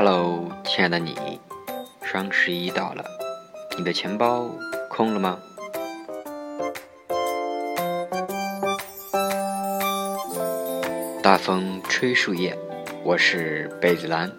[0.00, 1.40] Hello，亲爱的你，
[2.04, 3.04] 双十一到了，
[3.76, 4.48] 你的钱包
[4.88, 5.40] 空了吗？
[11.20, 12.56] 大风吹树叶，
[13.02, 14.30] 我是贝子兰。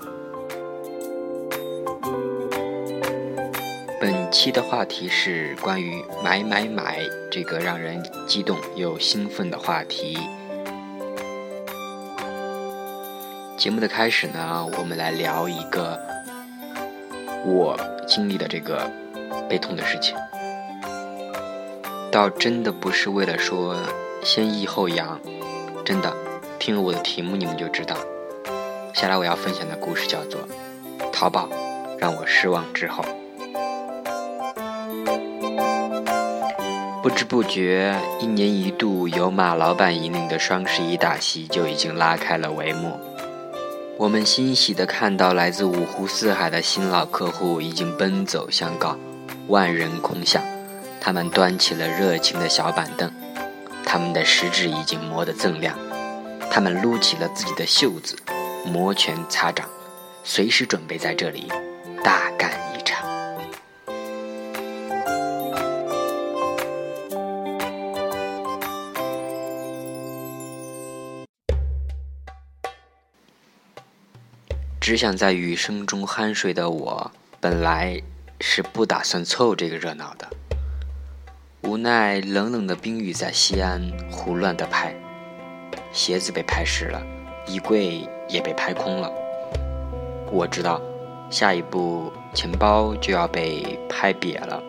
[3.99, 10.17] 本期的话题是关于买买买这个让人激动又兴奋的话题。
[13.59, 15.99] 节目的开始呢，我们来聊一个
[17.45, 17.77] 我
[18.07, 18.89] 经历的这个
[19.49, 20.15] 悲痛的事情。
[22.09, 23.75] 倒真的不是为了说
[24.23, 25.19] 先抑后扬，
[25.83, 26.15] 真的，
[26.57, 27.97] 听了我的题目你们就知道。
[28.93, 30.39] 下来我要分享的故事叫做
[31.11, 31.49] 《淘宝
[31.99, 33.03] 让我失望之后》。
[37.03, 42.97] 不知不觉，一年一度由马老板引领的双十一大戏就已经拉开了帷幕。
[43.99, 48.97] 我们欣喜地看到，来自五湖四海的新老客户已经奔走相告，
[49.47, 50.41] 万人空巷。
[51.01, 53.11] 他们端起了热情的小板凳，
[53.83, 55.77] 他们的食指已经磨得锃亮，
[56.49, 58.15] 他们撸起了自己的袖子，
[58.65, 59.67] 摩拳擦掌，
[60.23, 61.51] 随时准备在这里
[62.01, 62.51] 大干
[74.79, 78.01] 只想在雨声中酣睡的我，本来
[78.39, 80.27] 是不打算凑这个热闹的。
[81.63, 84.95] 无奈冷冷的冰雨在西安胡乱的拍，
[85.91, 87.01] 鞋子被拍湿了，
[87.45, 89.11] 衣柜也被拍空了。
[90.31, 90.81] 我知道，
[91.29, 94.63] 下一步钱包就要被拍瘪了。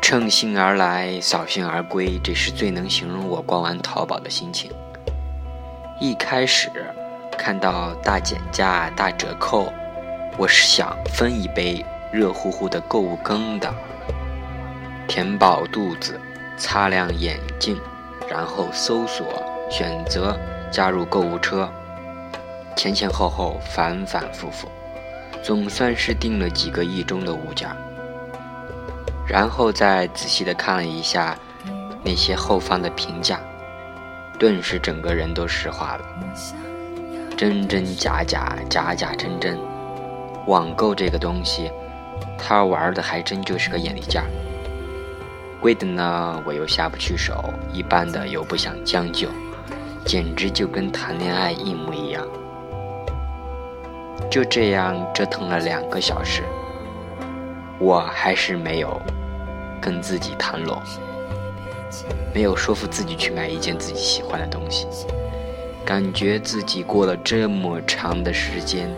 [0.00, 4.70] 乘兴而来，扫兴而归，这是最能形容我逛完淘宝的心情。
[5.98, 6.70] 一开始
[7.38, 9.72] 看到大减价、大折扣，
[10.36, 13.72] 我是想分一杯热乎乎的购物羹的，
[15.08, 16.20] 填饱肚子，
[16.58, 17.80] 擦亮眼睛，
[18.28, 20.38] 然后搜索、选择、
[20.70, 21.66] 加入购物车，
[22.76, 24.68] 前前后后、反反复复，
[25.42, 27.70] 总算是定了几个亿中的物件，
[29.26, 31.34] 然后再仔细的看了一下
[32.04, 33.40] 那些后方的评价。
[34.38, 36.04] 顿时整个人都石化了，
[37.36, 39.58] 真真假假，假假真真。
[40.46, 41.70] 网购这个东西，
[42.38, 44.26] 他玩的还真就是个眼力劲儿。
[45.60, 47.34] 贵的呢，我又下不去手；
[47.72, 49.28] 一般的又不想将就，
[50.04, 52.22] 简直就跟谈恋爱一模一样。
[54.30, 56.42] 就这样折腾了两个小时，
[57.78, 59.00] 我还是没有
[59.80, 60.78] 跟自己谈拢。
[62.34, 64.86] 没有说服自己去买一件自己喜欢的东西，
[65.84, 68.88] 感觉自己过了这么长的时间，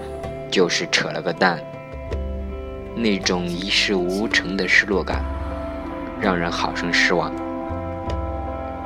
[0.51, 1.59] 就是扯了个蛋。
[2.95, 5.23] 那种一事无成的失落感，
[6.21, 7.33] 让人好生失望。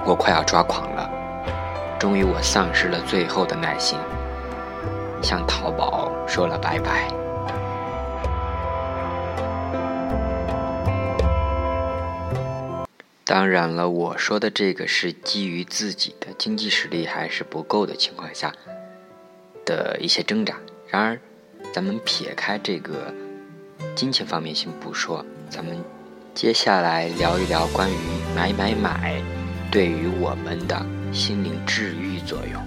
[0.05, 1.09] 我快要抓狂了，
[1.99, 3.99] 终于我丧失了最后的耐心，
[5.23, 7.22] 向淘宝说了拜拜。
[13.32, 18.54] 当然了，我说的这个是基于自己的经济实力还是不够的情况下
[19.65, 20.60] 的一些挣扎。
[20.87, 21.19] 然而，
[21.72, 23.10] 咱们撇开这个
[23.97, 25.82] 金钱方面先不说，咱们
[26.34, 27.97] 接下来聊一聊关于
[28.37, 29.19] 买买买
[29.71, 32.62] 对于我们的心灵治愈作用。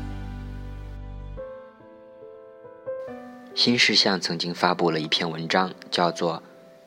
[3.54, 6.38] 新事项曾经发布了一篇文章，叫做《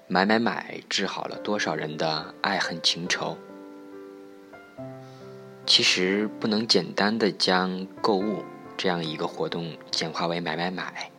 [0.09, 3.39] 买买买治好了多少人的爱恨情仇》。
[5.69, 8.43] 其实不能简单的将购物
[8.75, 11.11] 这样一个活动简化为买买买，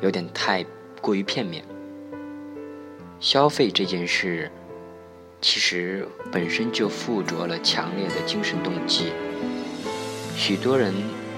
[0.00, 0.64] 有点太
[1.02, 1.62] 过于片面。
[3.20, 4.50] 消费这件事，
[5.42, 9.12] 其实本身就附着了强烈的精神动机。
[10.34, 10.94] 许多人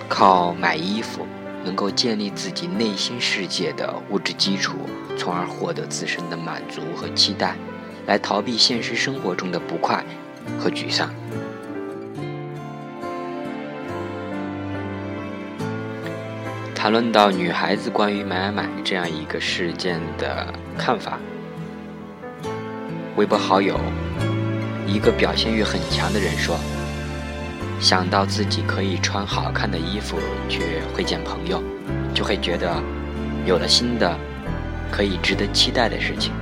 [0.08, 1.26] 靠买衣服
[1.64, 4.76] 能够建立自己内心世界的物质基础，
[5.19, 7.56] 从而获得自身的满足和期待，
[8.06, 10.04] 来逃避现实生活中的不快
[10.56, 11.12] 和沮丧。
[16.82, 21.17] 谈论到女孩子关于买买买这样一个事件的看法，
[23.14, 23.79] 微博好友
[24.84, 26.58] 一个表现欲很强的人说
[27.79, 30.19] ：“想到自己可以穿好看的衣服
[30.49, 31.62] 去会见朋友，
[32.12, 32.82] 就会觉得
[33.46, 34.19] 有了新的
[34.90, 36.32] 可以值得期待的事情。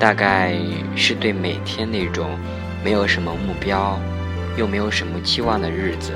[0.00, 0.52] 大概
[0.96, 2.36] 是对每天那种
[2.82, 3.96] 没有什么目标
[4.56, 6.12] 又没有什么期望的日子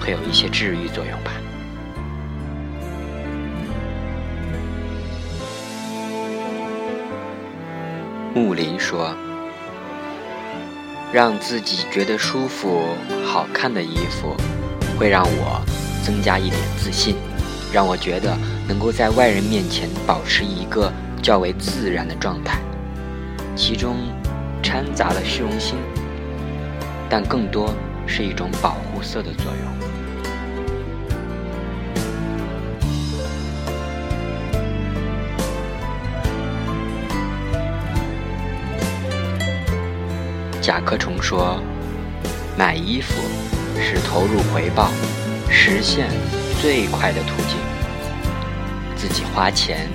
[0.00, 1.30] 会有一些治愈作用吧。
[8.34, 9.14] 木林说
[11.12, 12.82] ：“让自己觉得舒服、
[13.26, 14.34] 好看的衣服，
[14.98, 15.60] 会让我
[16.02, 17.14] 增加一点自信，
[17.74, 18.34] 让我觉得
[18.66, 20.90] 能够在外人面前保持一个
[21.22, 22.58] 较为自然的状态，
[23.54, 23.96] 其中
[24.62, 25.76] 掺杂了虚荣心，
[27.10, 27.74] 但更多
[28.06, 29.91] 是一种保护色的作用。”
[40.62, 41.60] 甲壳虫说
[42.56, 43.20] ：“买衣服
[43.80, 44.92] 是投入回报、
[45.50, 46.08] 实现
[46.60, 47.58] 最快的途径。
[48.94, 49.88] 自己花钱，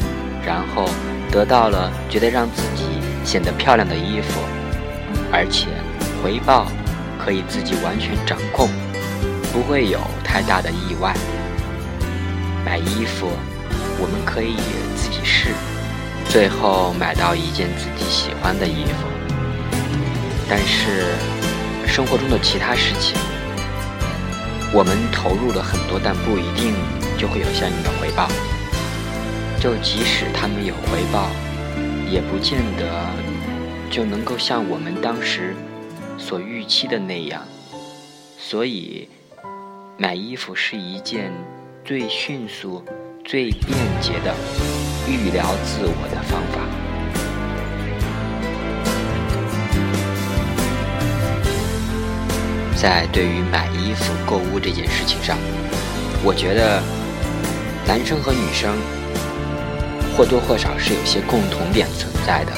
[0.45, 0.89] 然后
[1.31, 2.83] 得到了觉得让自己
[3.23, 4.41] 显得漂亮的衣服，
[5.31, 5.67] 而且
[6.21, 6.67] 回报
[7.17, 8.69] 可以自己完全掌控，
[9.53, 11.15] 不会有太大的意外。
[12.65, 13.29] 买衣服，
[14.01, 14.57] 我们可以
[14.97, 15.51] 自己试，
[16.27, 19.07] 最后买到一件自己喜欢的衣服。”
[20.49, 21.13] 但是，
[21.85, 23.17] 生活中的其他事情，
[24.73, 26.73] 我们投入了很多，但不一定
[27.17, 28.29] 就会有相应的回报。
[29.59, 31.29] 就即使他们有回报，
[32.09, 33.11] 也不见得
[33.89, 35.53] 就能够像我们当时
[36.17, 37.41] 所预期的那样。
[38.39, 39.09] 所以，
[39.97, 41.33] 买衣服是一件
[41.83, 42.85] 最迅速、
[43.25, 44.33] 最便捷的
[45.09, 46.86] 预疗自我的方法。
[52.79, 55.35] 在对于买衣服、购物这件事情上，
[56.23, 56.81] 我觉得
[57.87, 58.77] 男生和女生
[60.15, 62.51] 或多或少是有些共同点存在的，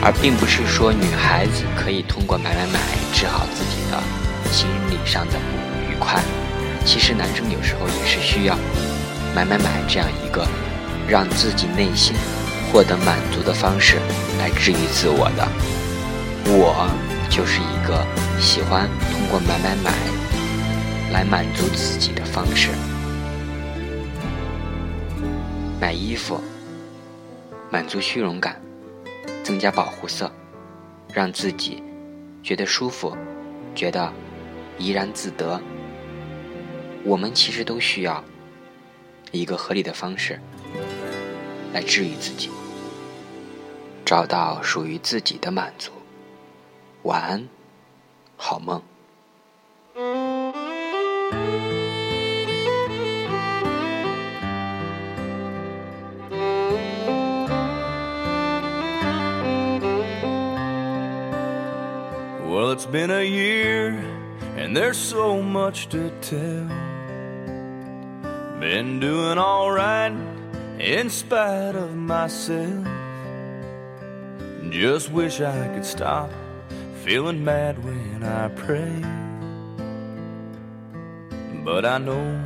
[0.00, 2.78] 而并不是说女孩子可以通过买买买
[3.12, 4.00] 治好自己的
[4.52, 6.22] 心理上的不愉快。
[6.84, 8.56] 其实男生有时候也是需要
[9.34, 10.46] 买买买这样一个
[11.08, 12.14] 让自己内心
[12.70, 13.96] 获得满足的方式
[14.38, 15.46] 来治愈自我的。
[16.46, 16.88] 我
[17.30, 18.04] 就是一个
[18.40, 18.88] 喜欢。
[19.12, 19.92] 通过买买买
[21.12, 22.70] 来满足自己的方式，
[25.80, 26.40] 买衣服
[27.70, 28.60] 满足虚荣感，
[29.44, 30.30] 增加保护色，
[31.12, 31.82] 让自己
[32.42, 33.16] 觉得舒服，
[33.74, 34.12] 觉得
[34.78, 35.60] 怡然自得。
[37.04, 38.22] 我们其实都需要
[39.30, 40.38] 一个合理的方式
[41.72, 42.50] 来治愈自己，
[44.04, 45.92] 找到属于自己的满足。
[47.03, 47.49] 晚安，
[48.37, 48.81] 好梦。
[62.47, 63.93] Well, it's been a year,
[64.57, 66.67] and there's so much to tell.
[68.59, 70.13] Been doing alright
[70.79, 72.87] in spite of myself.
[74.71, 76.29] Just wish I could stop
[77.04, 78.92] feeling mad when I pray.
[81.64, 82.44] But I know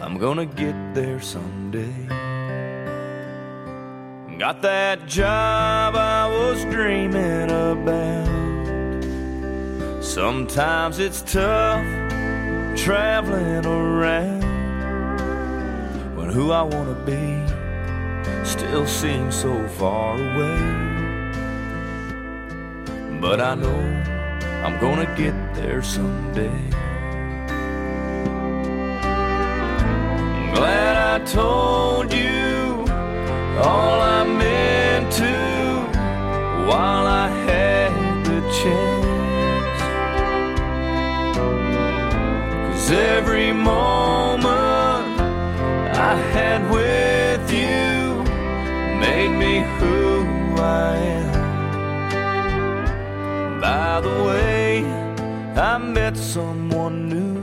[0.00, 1.94] I'm gonna get there someday.
[4.36, 8.24] Got that job I was dreaming about.
[10.02, 11.86] Sometimes it's tough
[12.76, 14.42] traveling around
[16.16, 21.03] when who I want to be still seems so far away.
[23.24, 23.80] But I know
[24.64, 26.60] I'm gonna get there someday.
[30.36, 32.84] I'm glad I told you
[33.66, 35.36] all I meant to
[36.68, 37.92] while I had
[38.26, 39.80] the chance.
[42.66, 45.08] Cause every moment
[45.96, 46.93] I had with
[54.04, 54.84] the way,
[55.56, 57.36] I met someone new.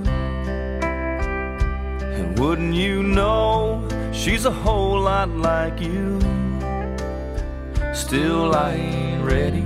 [2.18, 6.20] And wouldn't you know, she's a whole lot like you.
[7.94, 9.66] Still, I ain't ready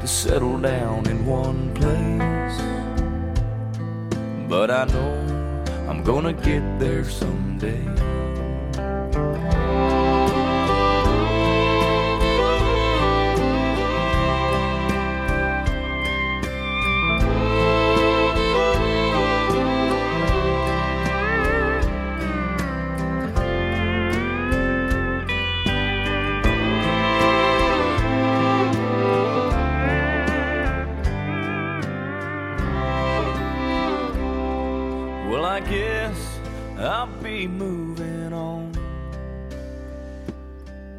[0.00, 2.56] to settle down in one place.
[4.48, 5.14] But I know
[5.88, 7.84] I'm gonna get there someday.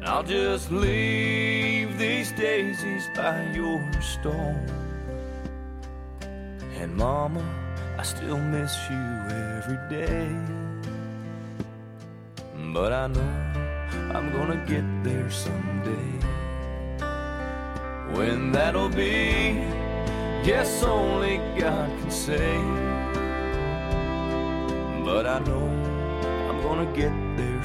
[0.08, 4.66] I'll just leave these daisies by your stone.
[6.80, 7.44] And mama,
[7.98, 10.32] I still miss you every day.
[12.72, 13.34] But I know
[14.16, 16.10] I'm gonna get there someday.
[18.16, 19.60] When that'll be,
[20.42, 22.56] guess only God can say.
[25.04, 25.68] But I know
[26.48, 27.64] I'm gonna get there